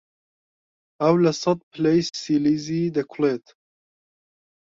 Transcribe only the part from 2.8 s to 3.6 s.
دەکوڵێت.